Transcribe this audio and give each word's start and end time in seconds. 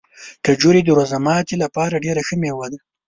کجورې 0.45 0.81
د 0.83 0.89
روژه 0.97 1.17
ماتي 1.25 1.55
لپاره 1.63 2.03
ډېره 2.05 2.21
ښه 2.27 2.35
مېوه 2.41 2.67
ده. 2.71 2.79